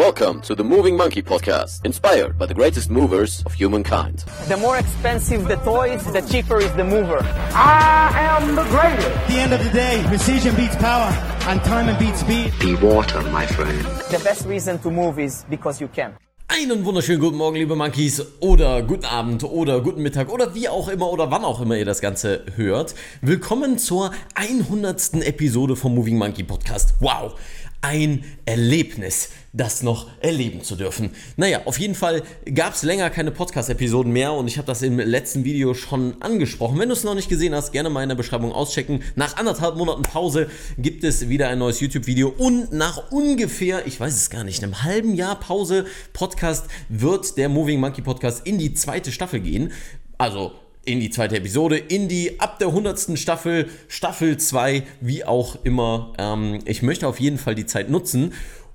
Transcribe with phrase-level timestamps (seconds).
[0.00, 4.24] Welcome to the Moving Monkey Podcast, inspired by the greatest movers of humankind.
[4.48, 7.18] The more expensive the toys, the cheaper is the mover.
[7.52, 9.06] I am the greatest.
[9.06, 11.12] At the end of the day, precision beats power,
[11.48, 12.50] and time beats speed.
[12.60, 13.84] Be water, my friend.
[14.08, 16.16] The best reason to move is because you can.
[16.48, 20.88] Einen wunderschönen guten Morgen, liebe Monkeys, oder guten Abend, oder guten Mittag, oder wie auch
[20.88, 22.94] immer, oder wann auch immer ihr das Ganze hört.
[23.20, 25.26] Willkommen zur 100.
[25.26, 26.94] Episode vom Moving Monkey Podcast.
[27.00, 27.34] Wow!
[27.82, 31.12] Ein Erlebnis, das noch erleben zu dürfen.
[31.36, 32.22] Naja, auf jeden Fall
[32.54, 36.78] gab es länger keine Podcast-Episoden mehr und ich habe das im letzten Video schon angesprochen.
[36.78, 39.02] Wenn du es noch nicht gesehen hast, gerne mal in der Beschreibung auschecken.
[39.16, 44.14] Nach anderthalb Monaten Pause gibt es wieder ein neues YouTube-Video und nach ungefähr, ich weiß
[44.14, 48.74] es gar nicht, einem halben Jahr Pause Podcast wird der Moving Monkey Podcast in die
[48.74, 49.72] zweite Staffel gehen.
[50.18, 50.52] Also
[50.84, 53.18] in die zweite Episode, in die ab der 100.
[53.18, 56.12] Staffel, Staffel 2, wie auch immer.
[56.18, 58.32] Ähm, ich möchte auf jeden Fall die Zeit nutzen,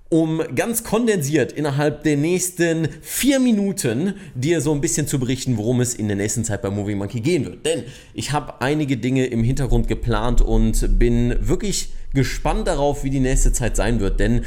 [0.10, 5.82] um ganz kondensiert innerhalb der nächsten vier Minuten dir so ein bisschen zu berichten, worum
[5.82, 7.66] es in der nächsten Zeit bei Movie Monkey gehen wird.
[7.66, 7.84] Denn
[8.14, 13.54] ich habe einige Dinge im Hintergrund geplant und bin wirklich gespannt darauf, wie die nächste
[13.54, 14.20] Zeit sein wird.
[14.20, 14.44] Denn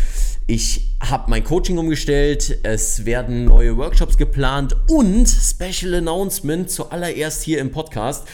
[0.49, 7.61] ich habe mein Coaching umgestellt, es werden neue Workshops geplant und Special Announcement zuallererst hier
[7.61, 8.27] im Podcast.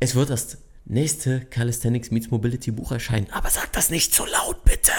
[0.00, 3.28] Es wird das nächste Calisthenics Meets Mobility Buch erscheinen.
[3.30, 4.92] Aber sag das nicht zu laut, bitte.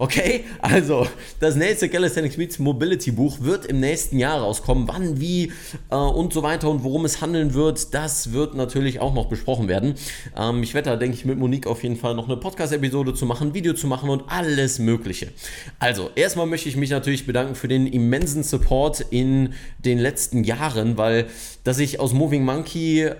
[0.00, 1.08] Okay, also
[1.40, 4.86] das nächste Calisthenics Meets Mobility Buch wird im nächsten Jahr rauskommen.
[4.86, 5.52] Wann, wie
[5.90, 9.66] äh, und so weiter und worum es handeln wird, das wird natürlich auch noch besprochen
[9.66, 9.94] werden.
[10.36, 13.26] Ähm, ich werde da, denke ich, mit Monique auf jeden Fall noch eine Podcast-Episode zu
[13.26, 15.32] machen, Video zu machen und alles Mögliche.
[15.80, 19.52] Also, erstmal möchte ich mich natürlich bedanken für den immensen Support in
[19.84, 21.26] den letzten Jahren, weil
[21.64, 23.10] dass ich aus Moving Monkey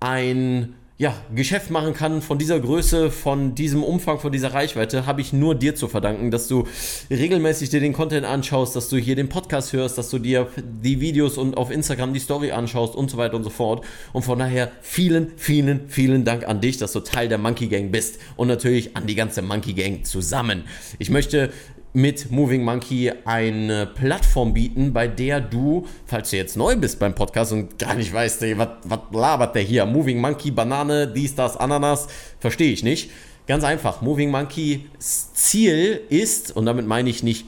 [0.00, 0.74] ein
[1.04, 5.34] ja, Geschäft machen kann von dieser Größe, von diesem Umfang, von dieser Reichweite, habe ich
[5.34, 6.66] nur dir zu verdanken, dass du
[7.10, 11.02] regelmäßig dir den Content anschaust, dass du hier den Podcast hörst, dass du dir die
[11.02, 13.84] Videos und auf Instagram die Story anschaust und so weiter und so fort.
[14.14, 17.92] Und von daher vielen, vielen, vielen Dank an dich, dass du Teil der Monkey Gang
[17.92, 20.64] bist und natürlich an die ganze Monkey Gang zusammen.
[20.98, 21.50] Ich möchte
[21.94, 27.14] mit Moving Monkey eine Plattform bieten, bei der du, falls du jetzt neu bist beim
[27.14, 29.86] Podcast und gar nicht weißt, was labert der hier?
[29.86, 32.08] Moving Monkey, Banane, dies, das, Ananas,
[32.40, 33.10] verstehe ich nicht.
[33.46, 37.46] Ganz einfach, Moving Monkeys Ziel ist, und damit meine ich nicht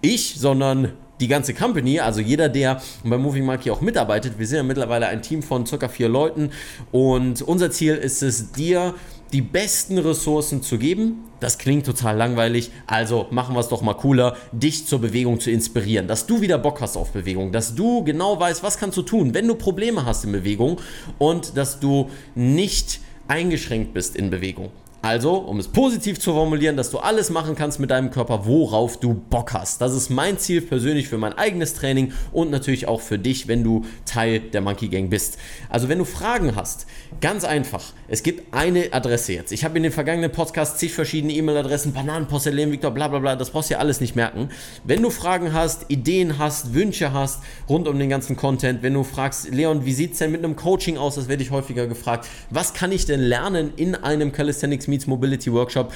[0.00, 4.58] ich, sondern die ganze Company, also jeder, der bei Moving Monkey auch mitarbeitet, wir sind
[4.58, 6.50] ja mittlerweile ein Team von circa vier Leuten
[6.90, 8.94] und unser Ziel ist es, dir
[9.32, 11.24] die besten Ressourcen zu geben.
[11.40, 15.50] Das klingt total langweilig, also machen wir es doch mal cooler, dich zur Bewegung zu
[15.50, 19.02] inspirieren, dass du wieder Bock hast auf Bewegung, dass du genau weißt, was kannst du
[19.02, 20.80] tun, wenn du Probleme hast in Bewegung
[21.18, 24.70] und dass du nicht eingeschränkt bist in Bewegung.
[25.02, 29.00] Also, um es positiv zu formulieren, dass du alles machen kannst mit deinem Körper, worauf
[29.00, 29.80] du Bock hast.
[29.80, 33.64] Das ist mein Ziel persönlich für mein eigenes Training und natürlich auch für dich, wenn
[33.64, 35.38] du Teil der Monkey Gang bist.
[35.68, 36.86] Also, wenn du Fragen hast,
[37.20, 37.82] ganz einfach.
[38.06, 39.50] Es gibt eine Adresse jetzt.
[39.50, 43.34] Ich habe in den vergangenen Podcasts zig verschiedene E-Mail-Adressen, Bananenpost, Victor, bla bla bla.
[43.34, 44.50] Das brauchst du ja alles nicht merken.
[44.84, 49.02] Wenn du Fragen hast, Ideen hast, Wünsche hast rund um den ganzen Content, wenn du
[49.02, 51.16] fragst, Leon, wie sieht es denn mit einem Coaching aus?
[51.16, 52.28] Das werde ich häufiger gefragt.
[52.50, 55.90] Was kann ich denn lernen in einem Calisthenics Meets Mobility Workshop.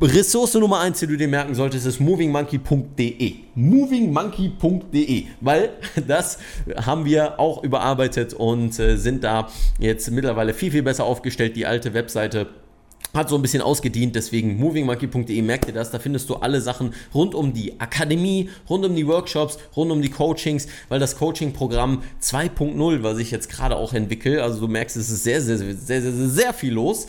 [0.00, 3.34] Ressource Nummer 1, die du dir merken solltest, ist movingmonkey.de.
[3.54, 5.70] Movingmonkey.de, weil
[6.08, 6.38] das
[6.86, 11.54] haben wir auch überarbeitet und äh, sind da jetzt mittlerweile viel, viel besser aufgestellt.
[11.56, 12.46] Die alte Webseite
[13.12, 16.94] hat so ein bisschen ausgedient, deswegen movingmonkey.de, merkt ihr das, da findest du alle Sachen
[17.12, 22.02] rund um die Akademie, rund um die Workshops, rund um die Coachings, weil das Coaching-Programm
[22.22, 25.74] 2.0, was ich jetzt gerade auch entwickle, also du merkst, es ist sehr, sehr, sehr,
[25.74, 27.06] sehr, sehr viel los.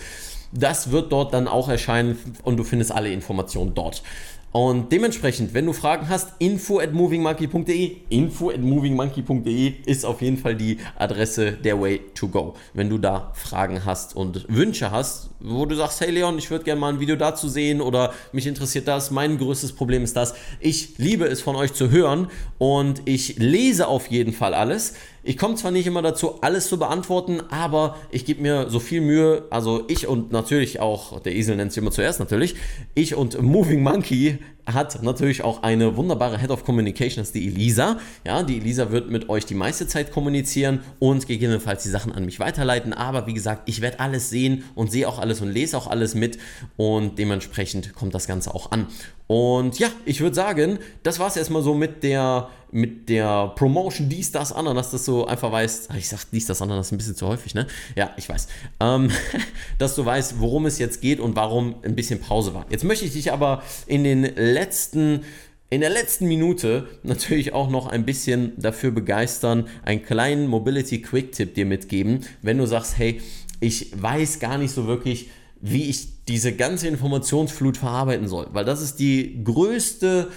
[0.52, 4.04] Das wird dort dann auch erscheinen und du findest alle Informationen dort.
[4.52, 10.36] Und dementsprechend, wenn du Fragen hast, info at movingmonkey.de, info at movingmonkey.de ist auf jeden
[10.36, 12.56] Fall die Adresse der Way to go.
[12.74, 16.66] Wenn du da Fragen hast und Wünsche hast, wo du sagst, hey Leon, ich würde
[16.66, 20.34] gerne mal ein Video dazu sehen oder mich interessiert das, mein größtes Problem ist das.
[20.60, 22.28] Ich liebe es von euch zu hören
[22.58, 24.96] und ich lese auf jeden Fall alles.
[25.24, 29.02] Ich komme zwar nicht immer dazu, alles zu beantworten, aber ich gebe mir so viel
[29.02, 32.56] Mühe, also ich und natürlich auch, der Esel nennt sich immer zuerst natürlich,
[32.96, 38.00] ich und Moving Monkey hat natürlich auch eine wunderbare Head of Communications, die Elisa.
[38.26, 42.26] Ja, die Elisa wird mit euch die meiste Zeit kommunizieren und gegebenenfalls die Sachen an
[42.26, 42.94] mich weiterleiten.
[42.94, 46.16] Aber wie gesagt, ich werde alles sehen und sehe auch alles und lese auch alles
[46.16, 46.38] mit
[46.78, 48.88] und dementsprechend kommt das Ganze auch an.
[49.32, 54.10] Und ja, ich würde sagen, das war es erstmal so mit der, mit der Promotion
[54.10, 57.16] dies, das, Ananas, dass du einfach weißt, ah, ich sag dies, das, Ananas ein bisschen
[57.16, 57.66] zu häufig, ne?
[57.96, 58.50] Ja, ich weiß.
[58.82, 59.10] Ähm,
[59.78, 62.66] dass du weißt, worum es jetzt geht und warum ein bisschen Pause war.
[62.70, 65.22] Jetzt möchte ich dich aber in den letzten
[65.70, 71.32] in der letzten Minute natürlich auch noch ein bisschen dafür begeistern, einen kleinen Mobility Quick
[71.32, 73.22] Tipp dir mitgeben, wenn du sagst, hey,
[73.62, 75.30] ich weiß gar nicht so wirklich,
[75.62, 80.30] wie ich diese ganze Informationsflut verarbeiten soll, weil das ist die größte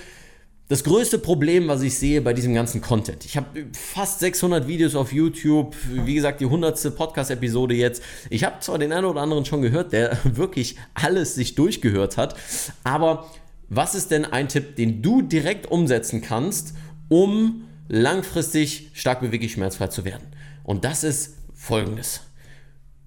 [0.67, 3.27] das größte Problem, was ich sehe bei diesem ganzen Content.
[3.27, 6.97] Ich habe fast 600 Videos auf YouTube, wie gesagt, die 100.
[6.97, 8.03] Podcast-Episode jetzt.
[8.31, 12.35] Ich habe zwar den einen oder anderen schon gehört, der wirklich alles sich durchgehört hat,
[12.83, 13.27] aber
[13.69, 16.75] was ist denn ein Tipp, den du direkt umsetzen kannst,
[17.09, 20.27] um langfristig stark beweglich schmerzfrei zu werden?
[20.65, 22.23] Und das ist folgendes.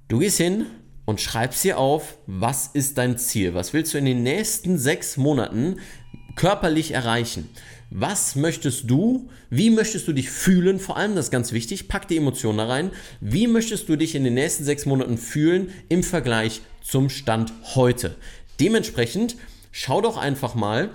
[0.08, 0.68] Du gehst hin
[1.08, 3.54] und schreibst dir auf, was ist dein Ziel?
[3.54, 5.78] Was willst du in den nächsten sechs Monaten
[6.36, 7.50] körperlich erreichen?
[7.90, 9.30] Was möchtest du?
[9.50, 10.80] Wie möchtest du dich fühlen?
[10.80, 12.92] Vor allem, das ist ganz wichtig, pack die Emotionen da rein.
[13.22, 18.18] Wie möchtest du dich in den nächsten sechs Monaten fühlen im Vergleich zum Stand heute?
[18.60, 19.38] Dementsprechend
[19.72, 20.90] schau doch einfach mal,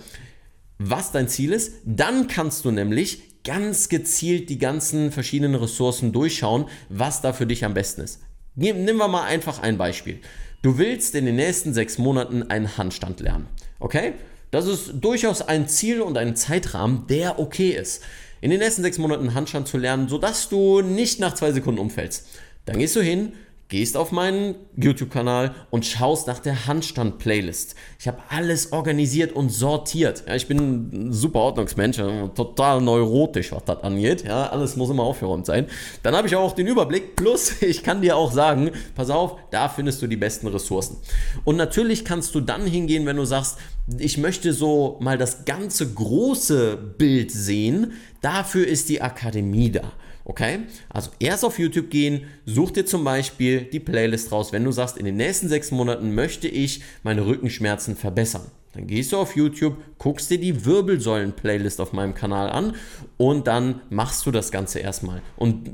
[0.78, 1.76] was dein Ziel ist.
[1.86, 7.64] Dann kannst du nämlich ganz gezielt die ganzen verschiedenen Ressourcen durchschauen, was da für dich
[7.64, 8.20] am besten ist.
[8.54, 10.20] Nehmen wir mal einfach ein Beispiel.
[10.60, 13.48] Du willst in den nächsten sechs Monaten einen Handstand lernen.
[13.80, 14.12] Okay?
[14.50, 18.02] Das ist durchaus ein Ziel und ein Zeitrahmen, der okay ist.
[18.42, 22.26] In den nächsten sechs Monaten Handstand zu lernen, sodass du nicht nach zwei Sekunden umfällst.
[22.66, 23.32] Dann gehst du hin,
[23.72, 27.74] gehst auf meinen YouTube-Kanal und schaust nach der Handstand-Playlist.
[27.98, 30.24] Ich habe alles organisiert und sortiert.
[30.28, 31.96] Ja, ich bin ein super Ordnungsmensch,
[32.34, 34.24] total neurotisch, was das angeht.
[34.26, 35.68] Ja, alles muss immer aufgeräumt sein.
[36.02, 37.16] Dann habe ich auch den Überblick.
[37.16, 40.98] Plus, ich kann dir auch sagen, pass auf, da findest du die besten Ressourcen.
[41.44, 43.56] Und natürlich kannst du dann hingehen, wenn du sagst,
[43.98, 47.92] ich möchte so mal das ganze große Bild sehen.
[48.20, 49.92] Dafür ist die Akademie da.
[50.24, 50.60] Okay?
[50.88, 54.96] Also erst auf YouTube gehen, such dir zum Beispiel die Playlist raus, wenn du sagst,
[54.96, 58.46] in den nächsten sechs Monaten möchte ich meine Rückenschmerzen verbessern.
[58.74, 62.74] Dann gehst du auf YouTube, guckst dir die Wirbelsäulen-Playlist auf meinem Kanal an
[63.18, 65.22] und dann machst du das Ganze erstmal.
[65.36, 65.70] Und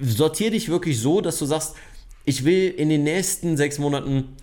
[0.00, 1.76] sortier dich wirklich so, dass du sagst,
[2.24, 4.36] ich will in den nächsten sechs Monaten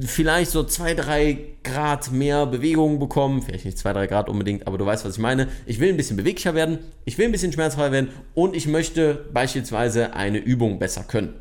[0.00, 3.42] vielleicht so 2, 3 Grad mehr Bewegung bekommen.
[3.42, 5.48] Vielleicht nicht 2, 3 Grad unbedingt, aber du weißt, was ich meine.
[5.66, 9.26] Ich will ein bisschen beweglicher werden, ich will ein bisschen schmerzfreier werden und ich möchte
[9.32, 11.34] beispielsweise eine Übung besser können.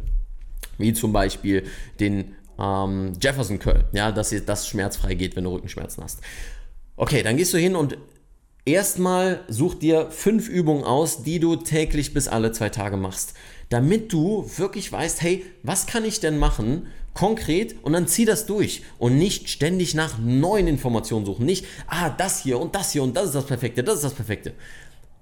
[0.78, 1.64] Wie zum Beispiel
[2.00, 6.22] den ähm, Jefferson Curl, ja, dass das schmerzfrei geht, wenn du Rückenschmerzen hast.
[6.98, 7.98] Okay, dann gehst du hin und
[8.66, 13.34] erstmal such dir fünf Übungen aus, die du täglich bis alle zwei Tage machst,
[13.70, 18.46] damit du wirklich weißt, hey, was kann ich denn machen, konkret und dann zieh das
[18.46, 21.46] durch und nicht ständig nach neuen Informationen suchen.
[21.46, 24.14] Nicht, ah, das hier und das hier und das ist das Perfekte, das ist das
[24.14, 24.54] Perfekte.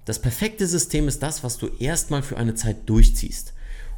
[0.04, 3.52] Das perfekte System ist das, was du erstmal für eine Zeit durchziehst.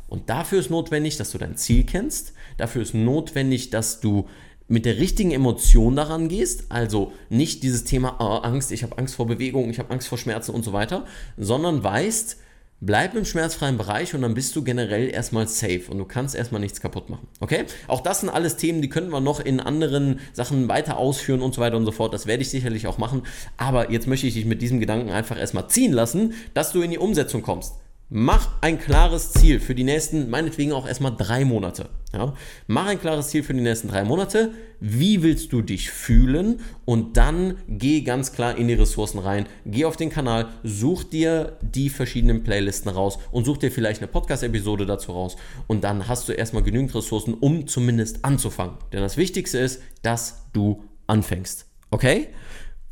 [0.08, 2.34] Und dafür ist notwendig, dass du dein Ziel kennst.
[2.58, 4.28] Dafür ist notwendig, dass du
[4.68, 9.14] mit der richtigen Emotion daran gehst, also nicht dieses Thema oh, Angst, ich habe Angst
[9.14, 11.04] vor Bewegung, ich habe Angst vor Schmerzen und so weiter,
[11.36, 12.38] sondern weißt,
[12.84, 16.60] Bleib im schmerzfreien Bereich und dann bist du generell erstmal safe und du kannst erstmal
[16.60, 17.28] nichts kaputt machen.
[17.38, 17.64] Okay?
[17.86, 21.54] Auch das sind alles Themen, die könnten wir noch in anderen Sachen weiter ausführen und
[21.54, 22.12] so weiter und so fort.
[22.12, 23.22] Das werde ich sicherlich auch machen.
[23.56, 26.90] Aber jetzt möchte ich dich mit diesem Gedanken einfach erstmal ziehen lassen, dass du in
[26.90, 27.74] die Umsetzung kommst.
[28.14, 31.88] Mach ein klares Ziel für die nächsten, meinetwegen auch erstmal drei Monate.
[32.12, 32.34] Ja?
[32.66, 34.50] Mach ein klares Ziel für die nächsten drei Monate.
[34.80, 36.60] Wie willst du dich fühlen?
[36.84, 39.46] Und dann geh ganz klar in die Ressourcen rein.
[39.64, 44.08] Geh auf den Kanal, such dir die verschiedenen Playlisten raus und such dir vielleicht eine
[44.08, 45.36] Podcast-Episode dazu raus.
[45.66, 48.76] Und dann hast du erstmal genügend Ressourcen, um zumindest anzufangen.
[48.92, 51.64] Denn das Wichtigste ist, dass du anfängst.
[51.90, 52.28] Okay?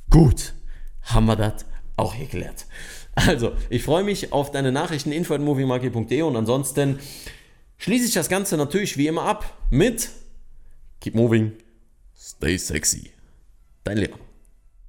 [0.08, 0.54] Gut.
[1.02, 1.66] Haben wir das
[2.00, 2.66] auch geklärt.
[3.14, 6.98] Also, ich freue mich auf deine Nachrichten info und ansonsten
[7.76, 10.08] schließe ich das Ganze natürlich wie immer ab mit
[11.00, 11.52] Keep Moving,
[12.16, 13.10] Stay Sexy.
[13.84, 14.20] Dein Leon.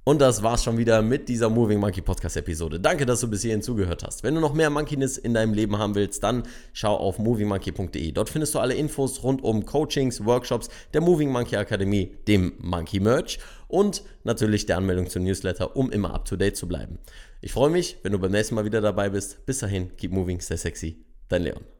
[0.04, 2.80] Und das war's schon wieder mit dieser Moving Monkey Podcast Episode.
[2.80, 4.24] Danke, dass du bis hierhin zugehört hast.
[4.24, 6.42] Wenn du noch mehr Monkeyness in deinem Leben haben willst, dann
[6.72, 8.10] schau auf movingmonkey.de.
[8.10, 12.98] Dort findest du alle Infos rund um Coachings, Workshops, der Moving Monkey Akademie, dem Monkey
[12.98, 13.38] Merch
[13.72, 16.98] und natürlich der Anmeldung zum Newsletter, um immer up to date zu bleiben.
[17.40, 19.44] Ich freue mich, wenn du beim nächsten Mal wieder dabei bist.
[19.46, 21.04] Bis dahin, keep moving, stay sexy.
[21.28, 21.72] Dein Leon.